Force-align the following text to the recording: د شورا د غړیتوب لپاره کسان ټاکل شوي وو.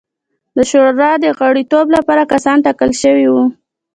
د 0.55 0.57
شورا 0.69 1.11
د 1.23 1.25
غړیتوب 1.37 1.87
لپاره 1.95 2.29
کسان 2.33 2.57
ټاکل 2.65 2.91
شوي 3.01 3.27
وو. 3.33 3.45